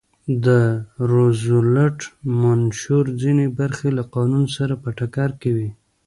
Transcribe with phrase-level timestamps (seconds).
[0.45, 0.47] د
[1.11, 1.97] روزولټ
[2.41, 5.69] منشور ځینې برخې له قانون سره په ټکر کې وې.